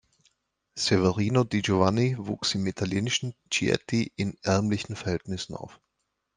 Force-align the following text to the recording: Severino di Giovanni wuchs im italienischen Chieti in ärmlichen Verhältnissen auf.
Severino 0.73 1.43
di 1.43 1.61
Giovanni 1.61 2.15
wuchs 2.17 2.55
im 2.55 2.65
italienischen 2.65 3.35
Chieti 3.51 4.11
in 4.15 4.35
ärmlichen 4.41 4.95
Verhältnissen 4.95 5.53
auf. 5.53 5.79